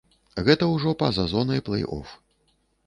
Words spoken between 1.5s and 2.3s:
плэй-оф.